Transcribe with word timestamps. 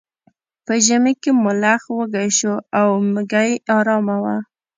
په 0.65 0.73
ژمي 0.85 1.13
کې 1.21 1.31
ملخ 1.43 1.81
وږی 1.97 2.29
شو 2.37 2.55
او 2.79 2.87
میږی 3.13 3.49
ارامه 3.77 4.15
وه. 4.23 4.35